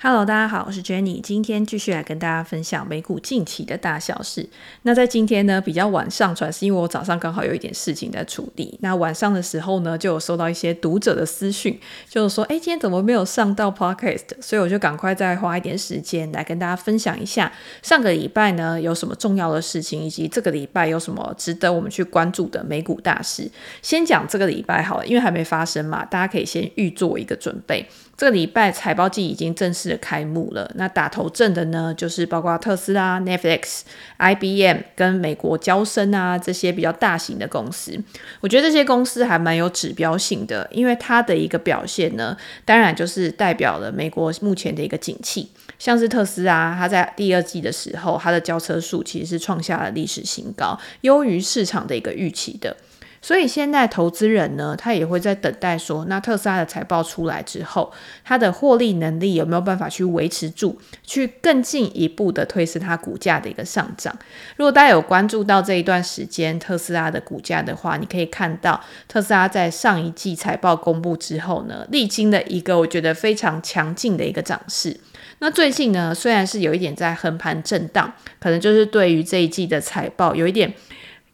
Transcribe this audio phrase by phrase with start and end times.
[0.00, 4.48] Hello，大家好，我是 Jenny，今天继续来跟大家分享美股近期的大小事。
[4.82, 8.78] 那在今天呢，比较晚上传，是因为我早上刚好有一点事情在处理。
[8.80, 11.76] 那晚上的时候呢，就有收到一些读者的私讯，
[12.08, 14.40] 就是说，哎，今天怎么没有上到 Podcast？
[14.40, 23.50] 所以我就赶快再花一点时间来跟大家分享一下上个礼拜呢有什么重要的事情，以及这个礼拜有什么值得我们去关注的美股大事。
[23.82, 27.84] 先讲这个礼拜好了，因为还没发生嘛，大家可以先预做一个准备。
[28.18, 30.68] 这个礼拜财报季已经正式的开幕了。
[30.74, 33.82] 那打头阵的呢，就是包括特斯拉、Netflix、
[34.18, 37.96] IBM 跟美国交生啊这些比较大型的公司。
[38.40, 45.50] 我觉得这些公司还蛮有指标性的，因为它的一个表现呢，当然就是代表了美国目前的一个景气。
[45.78, 52.76] 像是特斯拉，它在第二季的时候，它的交车数其实是创下了历史新高，优于市场的一个预期的。
[53.20, 57.92] 所以现在投资人呢，他也会在等待说，那特斯拉的财报出来之后，
[58.24, 64.16] 它的获利能力有没有办法去维持住，去更进一步的推升它股价的一个上涨。
[64.56, 74.96] 如果大家有关注到这一段时间特斯拉的股价的话，你可以看到特斯拉在上一季财报公布之后呢，历经了一个我觉得非常强劲的一个涨势。
[75.40, 80.72] 那最近呢，虽然是有一点在横盘震荡，可能就是对于这一季的财报有一点。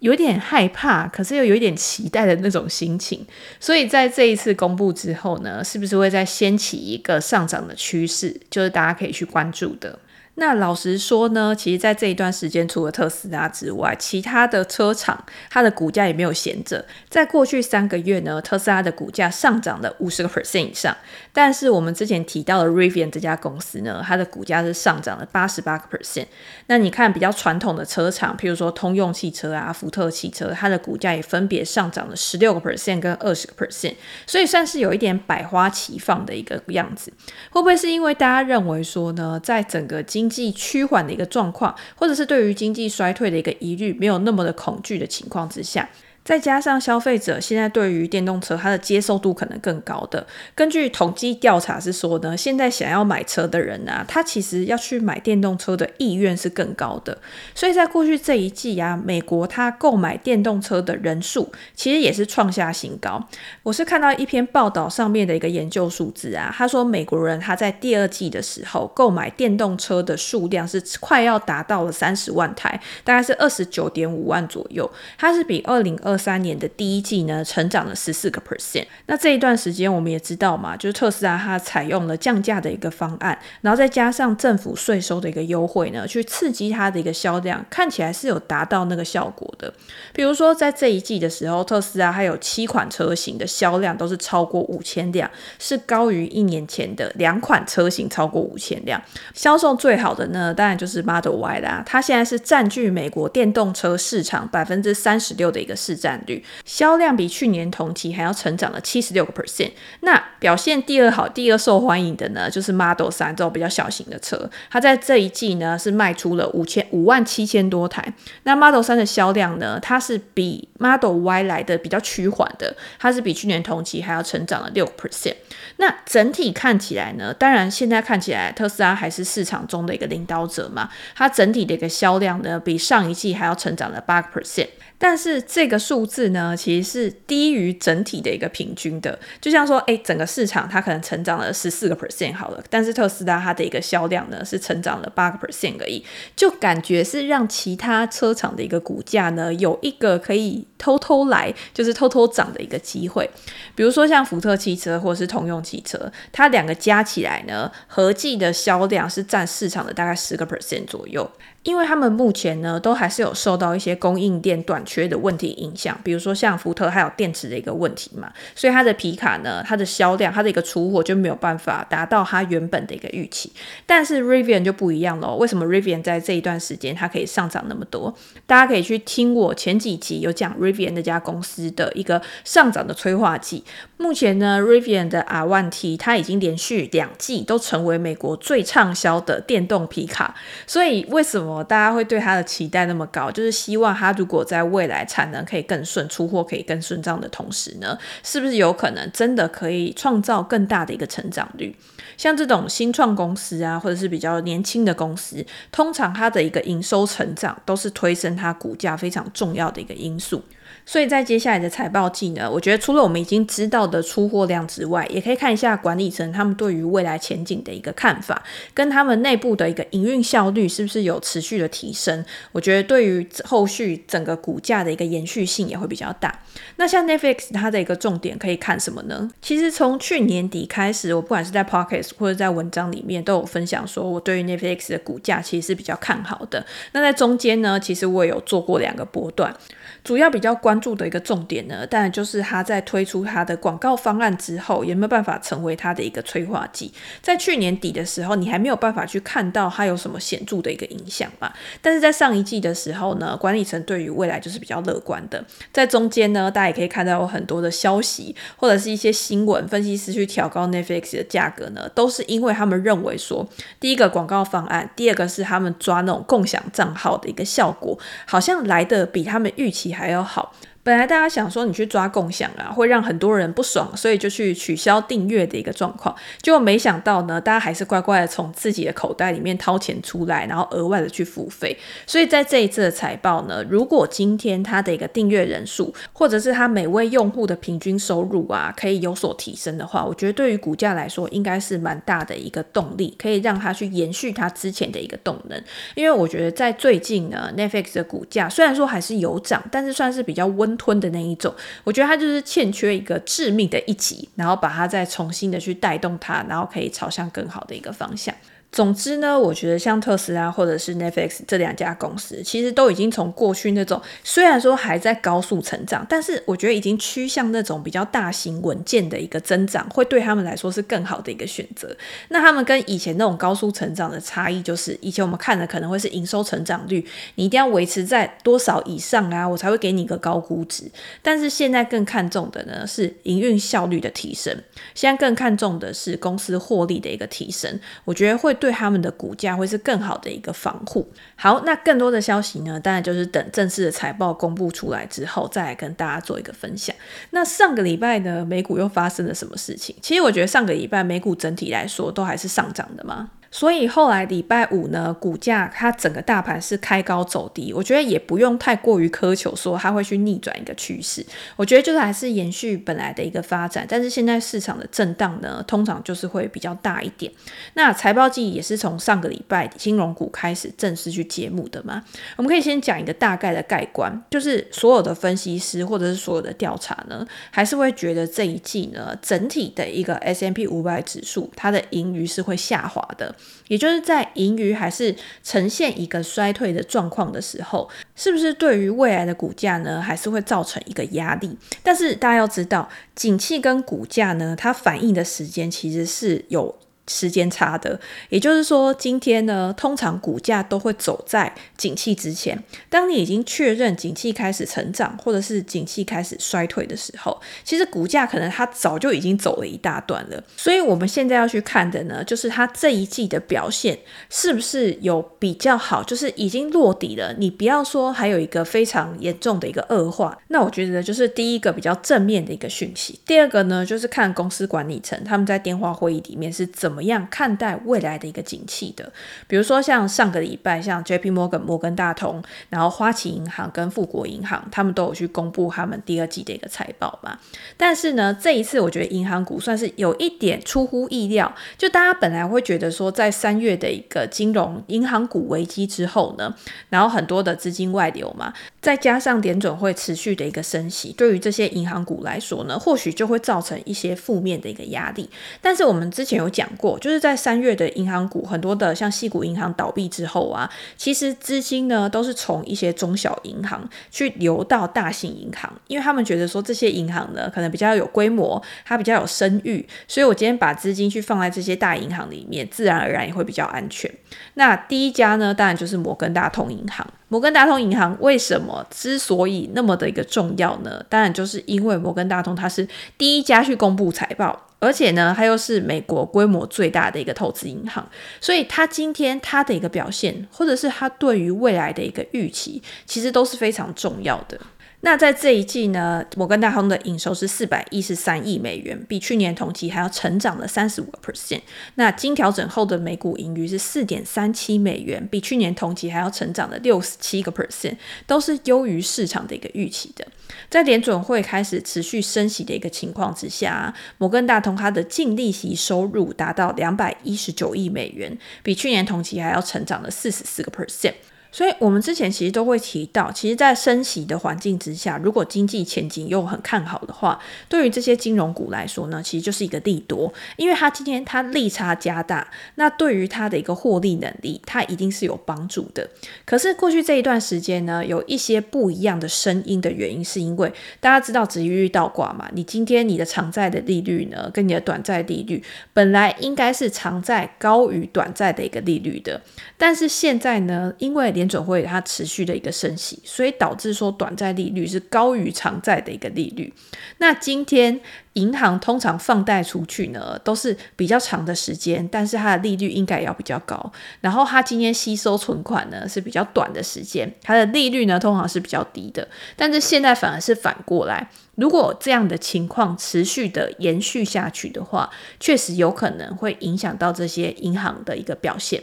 [0.05, 3.24] 有点害怕，可是又有一点期待的那种心情，
[3.58, 9.98] 所以在这一次公布之后呢，是不是会再掀起一个上涨的趋势，就是大家可以去关注的。
[10.37, 16.85] 那老实说呢，其实，在这一段时间，除了特斯拉之外，其他的车厂它的股价也没有闲着。
[17.09, 20.97] 在过去三个月呢，特斯拉的股价上涨了五十个 percent 以上，
[21.33, 26.27] 但是我们之前提到的 Rivian 这家公司呢，它的股价是上涨了八十八个 percent。
[26.67, 33.95] 那你看比较传统的车厂，譬如说通用汽车啊、福特汽车，它的股价也分别上涨了十六个 percent 跟二十个 percent，
[34.27, 37.12] 所以算是有一点百花齐放的一个样子。
[37.50, 45.87] 会不会是因为大家认为说呢，在整个经经济趋缓的一个状况，或者是对于经济衰退的一个疑虑没有那么的恐惧的情况之下？
[46.25, 57.19] 再加上消费者现在对于电动车它的接受度可能更高的，根据统计调查是说呢，现在想要买车的人啊，他其实要去买电动车的意愿是更高的。
[57.55, 63.23] 所以在过去这一季啊，美国它购买电动车的人数其实也是创下新高。
[63.62, 78.86] 我是看到一篇报道上面的一个研究数字啊，他说美国人他在第二季的时候购买电动车的数量是快要达到了三十万台，大概是二十九点五万左右，它是比二零二二三年的第一季呢，成长了十四个 percent。
[79.06, 89.75] 那这一段时间我们也知道嘛，就是特斯拉它采用了降价的一个方案，然后再加上政府税收的一个优惠呢，去刺激它的一个销量，看起来是有达到那个效果的。
[90.12, 99.02] 比如说在这一季的时候，特斯拉还有七款车型的销量都是超过五千辆，是高于一年前的两款车型超过五千辆。
[99.34, 109.70] 销售最好的呢，当然就是 Model Y 啦，它现在是占据美国电动车市场百分之三十六的一个市占率，销量比去年同期还要成长了七十六个 percent。
[110.00, 118.12] 那表现第二好、第二受欢迎的呢，就是 Model 3这种比较小型的车，它在这一季呢是卖出了五千五万七千多台。
[118.43, 125.37] 那 Model 3的销量呢，它是比 Model Y 来的比较趋缓的，它是比去年同期还要成长了六个 percent。
[125.78, 134.69] 那整体看起来呢，当然现在看起来特斯拉还是市场中的一个领导者嘛，它整体的一个销量呢，比上一季还要成长了八个 percent。
[134.99, 139.19] 但是这个数字呢，其实是低于整体的一个平均的。
[139.41, 146.03] 就像说，诶，整个市场它可能成长了十四个 percent 好了，但是特斯拉它的一个销量呢是成长了八个 percent 而已，
[146.34, 153.28] 就感觉是让其他车厂的一个股价呢有一个可以偷偷来，就是偷偷涨的一个机会。
[153.75, 161.31] 比如说像福特汽车或是通用汽车，它两个加起来呢，合计的销量是占市场的大概十个 percent 左右。
[161.64, 173.50] 因为他们目前呢，都还是有受到一些供应链短缺的问题影响，比如说像福特还有电池的一个问题嘛，所以它的皮卡呢，它的销量，它的一个出货就没有办法达到它原本的一个预期。
[173.87, 178.14] 但是 Rivian 就不一样喽，为什么 Rivian 在这一段时间它可以上涨那么多？
[178.46, 183.64] 大家可以去听我前几集有讲 Rivian 那家公司的一个上涨的催化剂。
[183.96, 190.34] 目前呢，Rivian 的 R1T 它已经连续两季都成为美国最畅销的电动皮卡，
[190.67, 191.54] 所以为什么？
[191.55, 193.31] 么大家会对它的期待那么高？
[193.31, 201.75] 就是希望它如果在未来产能可以更顺，出货可以更顺畅的同时呢，是不是有可能真的可以创造更大的一个成长率？
[202.16, 210.43] 像这种新创公司啊，或者是比较年轻的公司，通常它的一个营收成长都是推升它股价非常重要的一个因素。
[210.87, 218.43] 所以在接下来的财报季呢，我觉得除了我们已经知道的出货量之外，也可以看一下管理层他们对于未来前景的一个看法，
[218.75, 222.22] 跟他们内部的一个营运效率是不是有持续的提升。
[222.52, 226.43] 我觉得对于后续整个股价的一个延续性也会比较大。
[226.76, 229.31] 那像 Netflix 它的一个重点可以看什么呢？
[229.40, 236.65] 其实从去年底开始，我不管是在 Pocket 或者在文章里面都有分享说，我对于 Netflix 的股价其实是比较看好的。
[236.93, 239.55] 那在中间呢，其实我也有做过两个波段。
[240.03, 246.93] 主要比较关注的一个重点呢，当然就是它在推出它的广告方案之后，有没有办法成为它的一个催化剂。
[247.23, 251.51] 在去年底的时候，你还没有办法去看到它有什么显著的一个影响嘛。
[251.81, 255.43] 但是在上一季的时候呢，管理层对于未来就是比较乐观的。
[255.73, 263.49] 在中间呢，大家也可以看到有很多的消息或者是一些新闻，分析师去调高 Netflix 的价格呢，都是因为他们认为说，
[263.79, 270.52] 第一个广告方案，第二个是他们抓那种共享账号的一个效果，好像来的比他们预期还要好。
[270.84, 276.14] 本来大家想说你去抓共享啊，会让很多人不爽，所以就去取消订阅的一个状况。
[276.42, 281.75] 结果没想到呢，大家还是乖乖的从自己的口袋里面掏钱出来，然后额外的去付费。
[282.06, 295.58] 所以在这一次的财报呢，如果今天它的一个订阅人数，或者是它每位用户的平均收入啊，可以有所提升的话，我觉得对于股价来说，应该是蛮大的一个动力，可以让它去延续它之前的一个动能。
[295.94, 300.74] 因为我觉得在最近呢，Netflix 的股价虽然说还是有涨，但是算是比较温。
[300.76, 301.55] 吞的那一种，
[301.85, 308.35] 我觉得它就是欠缺一个致命的一击，然后把它再重新的去带动它，然后可以朝向更好的一个方向。
[308.75, 321.97] 总之呢，我觉得像特斯拉或者是 Netflix 这两家公司，其实都已经从过去那种虽然说还在高速成长，但是我觉得已经趋向那种比较大型稳健的一个增长，会对他们来说是更好的一个选择。
[322.31, 327.06] 那他们跟以前那种高速成长的差异，就是以前我们看的可能会是营收成长率，
[327.37, 330.91] 你一定要维持在多少以上啊，我才会给你一个高估值。
[331.23, 334.53] 但是现在更看重的呢，是营运效率的提升，
[334.97, 337.79] 现在更看重的是公司获利的一个提升。
[338.05, 338.53] 我觉得会。
[338.64, 341.06] 对他们的股价会是更好的一个防护。
[341.37, 346.96] 好，那更多的消息呢，当然就是等正式的财报公布出来之后，再来跟大家做一个分享。
[347.28, 349.94] 那上个礼拜呢，美股又发生了什么事情？
[350.00, 353.28] 其实我觉得上个礼拜美股整体来说都还是上涨的嘛。
[353.55, 361.25] 所以后来礼拜五呢，股价它整个大盘是开高走低，我觉得也不用太过于苛求说它会去逆转一个趋势，
[361.55, 363.87] 我觉得就是还是延续本来的一个发展。
[363.89, 367.33] 但是现在市场的震荡呢，通常就是会比较大一点。
[367.75, 372.03] 那财报季也是从上个礼拜金融股开始正式去揭幕的嘛，
[372.35, 383.33] 我们可以先讲一个大概的概观，就是所有的分析师或者是所有的调查呢，还是会觉得这一季呢，整体的一个 S M P 五百指数它的盈余是会下滑的。
[383.69, 391.56] 也就是在盈余还是呈现一个衰退的状况的时候，是不是对于未来的股价呢，还是会造成一个压力？
[391.82, 396.76] 但是大家要知道，景气跟股价呢，它反应的时间其实是有。
[397.06, 402.62] 时间差的，也就是说，今天呢，通常股价都会走在景气之前。
[402.89, 410.43] 当你已经确认景气开始成长，或者是景气开始衰退的时候，其实股价可能它早就已经走了一大段了。
[410.56, 413.99] 所以，我们现在要去看的呢，就是它这一季的表现
[414.31, 417.35] 是不是有比较好，就是已经落底了。
[417.37, 420.39] 你不要说还有一个非常严重的一个恶化。
[420.49, 423.20] 那我觉得就是第一个比较正面的一个讯息。
[423.27, 426.94] 第二个呢，就是看公司管理层他们在电话会议里面是怎。
[426.94, 429.13] 怎么样看待未来的一个景气的？
[429.48, 437.36] 比如说像上个礼拜，像 JP Morgan 摩根大通，然后花旗银行跟富国银行，他们都有去公布他们第二季的一个财报嘛。
[437.77, 446.55] 但是呢，这一次我觉得银行股算是有一点出乎意料，就大家本来会觉得说，在三月的一个金融银行股危机之后呢，
[446.91, 455.29] 然后很多的资金外流嘛，再加上点准会持续的一个升息，对于这些银行股来说呢，或许就会造成一些负面的一个压力。
[455.60, 456.83] 但是我们之前有讲过。
[457.00, 474.10] 就是在三月的银行股，很多的像细股银行倒闭之后啊，其实资金呢都是从一些中小银行去流到大型银行，因为他们觉得说这些银行呢可能比较有规模，它比较有声誉，所以我今天把资金去放在这些大银行里面，自然而然也会比较安全。
[474.55, 477.06] 那第一家呢，当然就是摩根大通银行。
[477.34, 481.05] 摩根大通银行为什么之所以那么的一个重要呢？
[481.08, 482.86] 当然就是因为摩根大通它是
[483.19, 488.08] 第一家去公布财报，而且呢，它又是美国规模最大的一个投资银行，
[488.41, 494.56] 所以它今天它的一个表现，或者是它对于未来的一个预期，其实都是非常重要的。
[495.05, 501.61] 那在这一季呢，摩根大通的营收是四百一十三亿美元，比去年同期还要成长了三十五个 percent。
[501.96, 510.27] 那经调整后的每股盈余是四点三七美元，比去年同期还要成长了六十七个 percent，都是优于市场的一个预期的。
[510.70, 521.12] 在联准会开始持续升息的一个情况之下，摩根大通它的净利息收入达到两百一十九亿美元，比去年同期还要成长了四十四个 percent。
[521.55, 536.11] 所以，我们之前其实都会提到，其实，在升息的环境之下，如果经济前景又很看好的话，对于这些金融股来说呢，其实就是一个利多，因为它今天它利差加大，那对于它的一个获利能力，它一定是有帮助的。
[536.44, 549.40] 可是过去这一段时间呢，有一些不一样的声音的原因，是因为大家知道殖利率倒挂嘛，你今天你的长债的利率呢，跟你的短债利率本来应该是长债高于短债的一个利率的，
[549.79, 556.72] 但是现在呢，因为连联准会它持续的一个升息，所以导致说短债利率是高于长债的一个利率。
[557.18, 558.01] 那今天
[558.33, 563.92] 银行通常放贷出去呢，都是比较长的时间，但是它的利率应该要比较高。
[564.22, 569.29] 然后它今天吸收存款呢是比较短的时间，它的利率呢通常是比较低的。
[569.55, 571.29] 但是现在反而是反过来。
[571.57, 578.83] 如果这样的情况持续的延续下去的话，确实有可能会影响到这些银行的一个表现。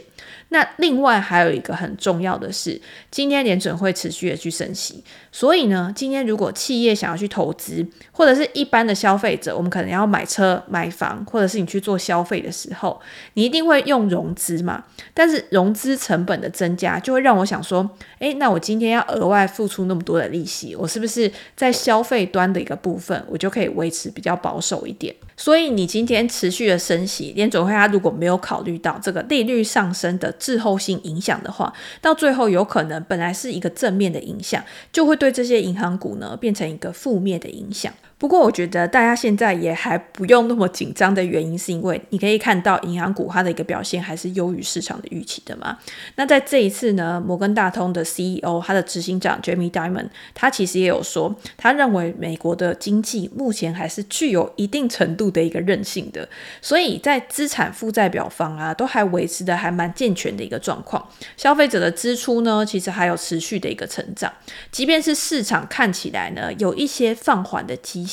[0.52, 2.78] 那另外还有一个很重要的是，
[3.10, 13.00] 今天联准会持续的去升息，所以呢，今天如果企业想要去投资，或者是一般的消费者，我们可能要买车、买房，或者是你去做消费的时候，
[13.32, 14.84] 你一定会用融资嘛。
[15.14, 25.14] 但是融资成本的增加，就会让我想说，诶，那我今天要额外付出那么多的利息，我是不是在消费端的一个部分，我就可以维持比较保守一点？
[25.34, 37.94] 所以你今天持续的升息，联准会它如果没有考虑到这个利率上升的滞后性影响的话，到最后有可能本来是一个正面的影响，就会对这些银行股呢变成一个负面的影响。
[38.22, 45.76] 不过，我觉得大家现在也还不用那么紧张的原因，是因为你可以看到银行股它的一个表现还是优于市场的预期的嘛。
[46.14, 56.28] 那在这一次呢，摩根大通的 CEO 他的执行长 Jamie Dimon，他其实也有说，他认为美国的经济目前还是具有一定程度的一个韧性的，
[56.60, 61.04] 所以在资产负债表方啊，都还维持的还蛮健全的一个状况。
[61.36, 64.32] 消费者的支出呢，其实还有持续的一个成长，
[64.70, 68.06] 即便是市场看起来呢有一些放缓的迹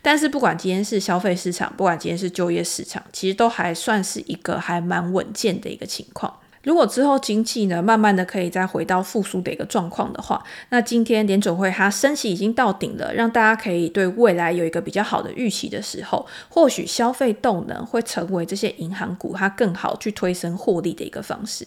[0.00, 6.32] 但是不管今天是消费市场，不管今天是就业市场，其实都还算是一个还蛮稳健的一个情况。
[6.64, 21.66] 如果之后经济呢，慢慢的可以再回到复苏的一个状况的话，那今天联准会它升息已经到顶了，让大家可以对未来有一个比较好的预期的时候，或许消费动能会成为这些银行股它更好去推升获利的一个方式。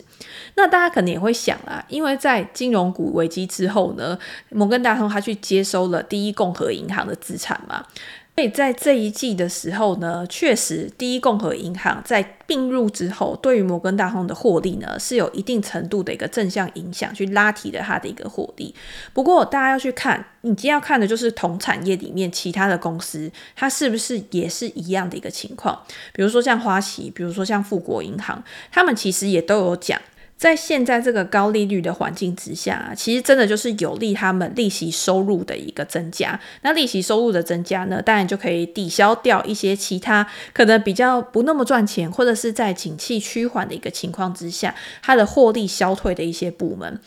[0.55, 4.17] 那大家可能也会想啊，因为在金融股危机之后呢，
[4.49, 7.85] 摩根大通它去接收了第一共和银行的资产嘛。
[8.37, 18.75] 所以在这一季的时候呢，确实第一共和银行在并入之后，对于摩根大通的获利呢是有一定程度的一个正向影响，去拉提了它的一个获利。
[19.11, 25.81] 不过大家要去看，你今天要看的就是同产业里面其他的公司，它是不是也是一样的一个情况？
[26.13, 29.99] 比如说像花旗，比如说像富国银行，他们其实也都有讲。
[30.37, 36.39] 在现在这个高利率的环境之下，其实真的就是有利他们利息收入的一个增加。
[36.61, 46.99] 那利息收入的增加呢，当然就可以抵消掉一些其他可能比较不那么赚钱，或者是在景气趋缓的一个情况之下，它的获利消退的一些部门。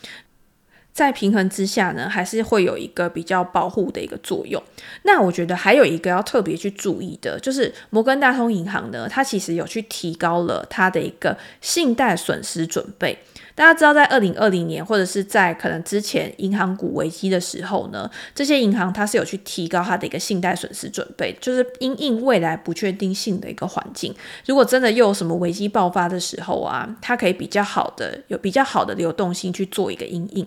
[0.93, 4.61] 在平衡之下呢，还是会有一个比较保护的一个作用。
[5.03, 13.17] 那我觉得还有一个要特别去注意的，就是摩根大通银行呢，它其实有去提高了它的一个信贷损失准备。
[13.61, 24.11] 大家知道，在二零二零年或者是在可能之前银行股危机的时候呢，这些银行它是有去提高它的一个信贷损失准备，就是因应未来不确定性的一个环境。
[24.47, 30.43] 如果真的又有什么危机爆发的时候啊，它可以比较好的有比较好的流动性去做一个因应。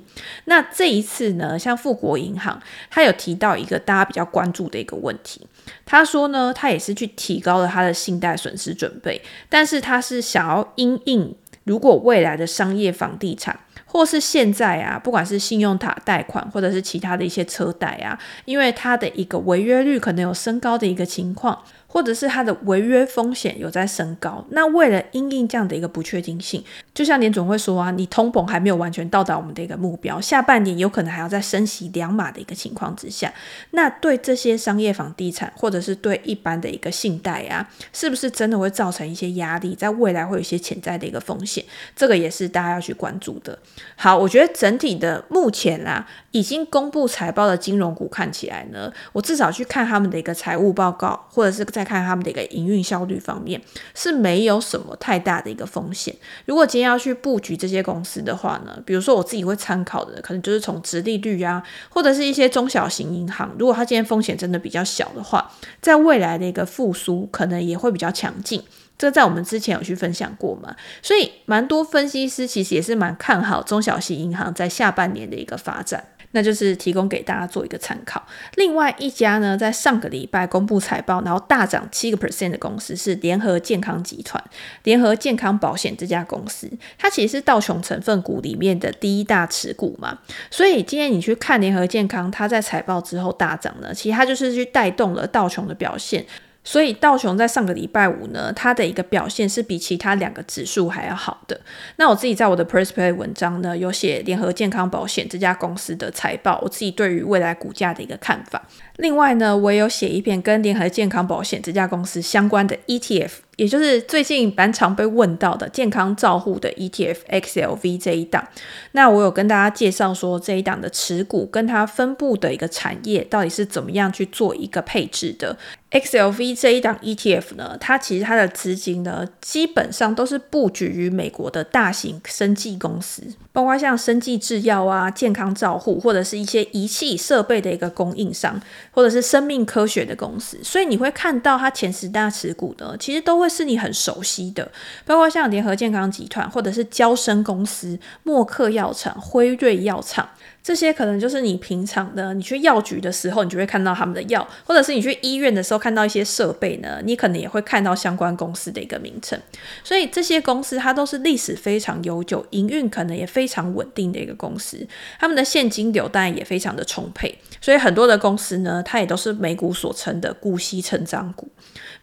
[0.47, 5.47] 那这一次呢，像富国银行，它有提到一个大家比较关注的一个问题，
[5.87, 11.33] 他说呢，他也是去提高了他的信贷损失准备，但是他是想要因应。
[11.65, 21.63] 如果未来的商业房地产或是现在啊，不管是信用卡贷款，或者是其他的一些车贷啊，因为它的一个违约率可能有升高的一个情况。
[21.95, 33.33] 或者是它的违约风险有在升高，那为了因应这样的一个不确定性，就像联准会说啊，你通膨还没有完全到达我们的一个目标，下半年有可能还要再升息两码的一个情况之下，
[33.71, 41.65] 那对这些商业房地产或者是对一般的一个信贷啊，是不是真的会造成一些压力，在未来会有一些潜在的一个风险？
[41.95, 43.57] 这个也是大家要去关注的。
[43.95, 53.61] 好，我觉得整体的目前啊，已经公布财报的金融股看起来呢，我至少去看他们的一个财务报告，或者是在看他们的一个营运效率方面
[53.95, 56.15] 是没有什么太大的一个风险。
[56.47, 65.51] 如果今天要去布局这些公司的话呢，比如说我自己会参考的，可能就是从直利率啊，或者是一些中小型银行，如果它今天风险真的比较小的话，
[65.83, 68.63] 在未来的一个复苏可能也会比较强劲。
[68.97, 76.05] 这在我们之前有去分享过嘛，所以蛮多分析师其实也是蛮看好中小型银行在下半年的一个发展。
[76.35, 78.23] 那就是提供给大家做一个参考。
[78.57, 84.43] 另外一家呢，在上个礼拜公布财报，然后大涨七个 percent 的公司是联合健康集团。
[84.83, 90.19] 联合健康保险这家公司，它其实是道琼成分股里面的第一大持股嘛。
[90.51, 96.27] 所以今天你去看联合健康，它在财报之后大涨呢，其实它就是去带动了道琼的表现。
[96.65, 101.61] 所以道琼在上个礼拜五呢，它的一个表现是比其他两个指数还要好的。
[101.97, 108.67] 那我自己在我的 Press Play 文章呢，有写联合健康保险这家公司的财报，我自己对于未来股价的一个看法。
[108.97, 113.31] 另外呢，我也有写一篇跟联合健康保险这家公司相关的 ETF。
[113.57, 118.47] 也就是最近蛮常被问到的健康照护的 ETF XLV 这一档，
[118.93, 125.57] 那我有跟大家介绍说这一档的持股跟它分布的一个产业到底是怎么样去做一个配置的。
[125.93, 140.59] XLV 这一档 ETF 呢，它其实它的资金呢基本上都是布局于美国的大型生技公司，包括像生技制药啊、健康照护或者是一些仪器设备的一个供应商，或者是生命科学的公司。
[140.65, 143.44] 所以你会看到它前十大持股呢，其实都。
[143.45, 144.71] 会是你很熟悉的，
[145.05, 150.29] 包括像联合健康集团，或者是娇生公司、默克药厂、辉瑞药厂。
[150.63, 159.39] 这些可能就是你平常的，你去药局的时候，你就会看到他们的药，或者是你去医院的时候看到一些设备呢，你可能也会看到相关公司的一个名称。
[159.83, 164.87] 所以这些公司它都是历史非常悠久，营运可能也非常稳定的一个公司，
[165.21, 167.39] 他们的现金流当然也非常的充沛。
[167.61, 171.47] 所以很多的公司呢，它也都是美股所称的股息成长股。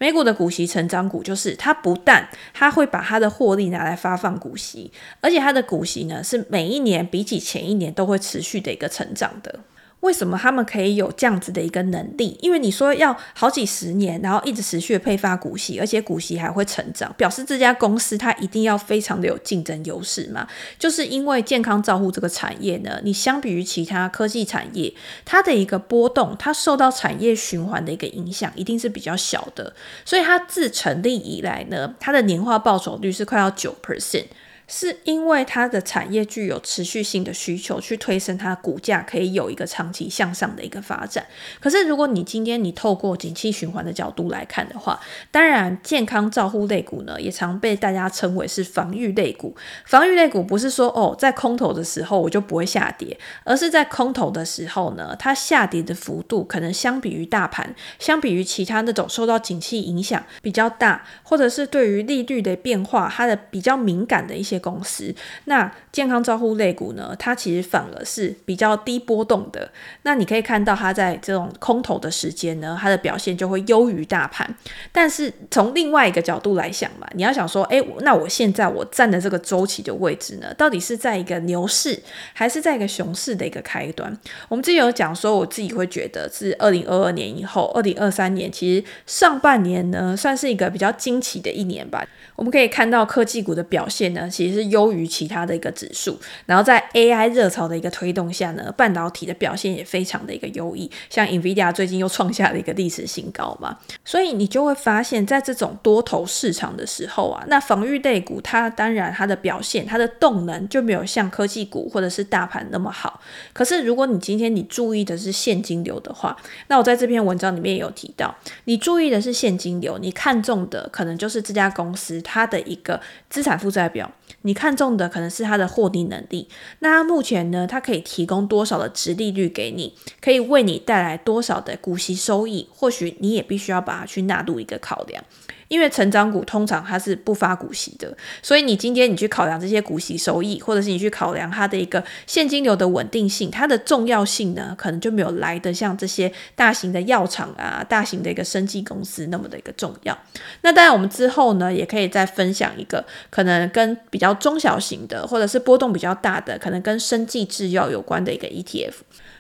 [0.02, 9.60] 美股的股息成长股就是它不但它会把它的获利拿来发放股息，而且它的股息呢是每一年比起前一年都会持续的一个成长的，
[10.02, 12.38] 为什么他们可以有这样子的一个能力？
[12.42, 20.48] 因为你说要好几十年，然后一直持续配发股息，而且股息还会成长，表示这家公司它一定要非常的有竞争优势嘛。
[20.78, 29.74] 就是因为健康照护这个产业呢，你相比于其他科技产业，它的一个波动，它受到产业循环的一个影响，一定是比较小的。
[30.04, 34.26] 所以它自成立以来呢，它的年化报酬率是快要九 percent。
[34.74, 41.26] 是因为它的产业具有持续性的需求，去推升它股价，可以有一个长期向上的一个发展。
[41.60, 44.98] 可是，如果你今天你透过景气循环的角度来看的话，
[45.30, 49.54] 当然健康照护类股呢，也常被大家称为是防御类股。
[49.86, 64.61] 防御类股不是说哦，在空头的时候我就不会下跌，而是在空头的时候呢，它下跌的幅度可能相比于大盘，相比于其他那种受到景气影响比较大，或者是对于利率的变化它的比较敏感的一些。
[64.62, 65.14] 公司，
[65.46, 69.70] 那健康照护类股呢，它其实反而是比较低波动的。
[70.04, 74.56] 那你可以看到它在这种空头的时间呢，它的表现就会优于大盘。
[74.92, 82.02] 但是从另外一个角度来想嘛，你要想说，诶，那我现在我站的这个周期的位置呢，到底是在一个牛市，
[82.34, 84.16] 还是在一个熊市的一个开端？
[84.48, 92.06] 我们之前有讲说，我自己会觉得是二零二二年以后，二零二三年其实上半年呢，算是一个比较惊奇的一年吧。
[92.36, 96.20] 我们可以看到科技股的表现呢，其实是优于其他的一个指数。
[96.46, 100.90] 然后在 AI 热潮的一个推动下呢，半导体的表现也非常的一个优异。
[101.10, 113.20] 像 NVIDIA 最近又创下了一个历史新高嘛，所以你就会发现，在这种多头市场的时候啊，那防御类股它当然它的表现，它的动能就没有像科技股或者是大盘那么好。
[113.54, 116.36] 可是如果你今天你注意的是现金流的话，
[116.68, 118.34] 那我在这篇文章里面也有提到，
[118.66, 122.22] 你注意的是现金流，你看中的可能就是这家公司。
[122.24, 124.10] 它的一个资产负债表，
[124.44, 126.48] 你看中的可能是它的获利能力。
[126.80, 132.68] 那它目前呢，它可以提供多少的殖利率给你，可以为你带来多少的股息收益？
[132.74, 135.24] 或许你也必须要把它去纳入一个考量。
[135.72, 150.18] 因为成长股通常它是不发股息的，所以你今天你去考量这些股息收益，或者是你去考量它的一个现金流的稳定性，它的重要性呢，可能就没有来得像这些大型的药厂啊、大型的一个生技公司那么的一个重要。
[150.60, 158.96] 那当然，我们之后呢，也可以再分享一个可能跟比较中小型的，或者是波动比较大的，可能跟生技制药有关的一个 ETF。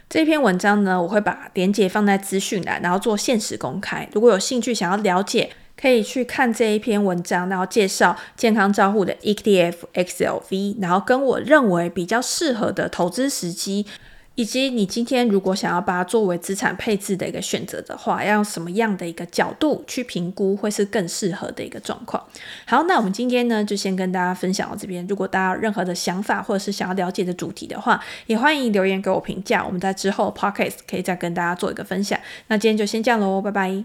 [0.10, 4.08] 这篇文章呢，我会把连接放在资讯栏，然后做限时公开。
[4.14, 5.50] 如果有兴趣想要了解，
[5.82, 13.88] 可以去看这一篇文章，然后介绍健康照护的 ETF XLV，然后跟我认为比较适合的投资时机。
[14.36, 22.24] 以及你今天如果想要把它作为资产配置的一个选择的话，要用什么样的一个角度去评估，会是更适合的一个状况。
[22.66, 25.06] 好，那我们今天呢就先跟大家分享到这边。
[25.08, 29.64] 如果大家有任何的想法或者是想要了解的主题的话，也欢迎留言给我评价。
[29.64, 32.18] 我们在之后 Pockets 可以再跟大家做一个分享。
[32.48, 33.84] 那今天就先这样喽，拜拜。